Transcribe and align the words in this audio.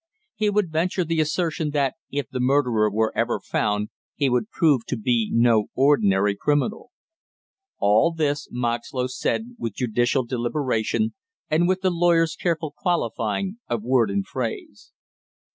He 0.33 0.49
would 0.49 0.71
venture 0.71 1.03
the 1.05 1.19
assertion 1.21 1.69
that 1.73 1.93
if 2.09 2.27
the 2.27 2.39
murderer 2.39 2.89
were 2.89 3.15
ever 3.15 3.39
found 3.39 3.89
he 4.15 4.31
would 4.31 4.49
prove 4.49 4.83
to 4.87 4.97
be 4.97 5.29
no 5.31 5.67
ordinary 5.75 6.35
criminal. 6.35 6.89
All 7.77 8.11
this 8.11 8.47
Moxlow 8.51 9.05
said 9.05 9.49
with 9.59 9.75
judicial 9.75 10.25
deliberation 10.25 11.13
and 11.51 11.67
with 11.67 11.81
the 11.81 11.91
lawyer's 11.91 12.35
careful 12.35 12.73
qualifying 12.75 13.59
of 13.69 13.83
word 13.83 14.09
and 14.09 14.25
phrase. 14.25 14.91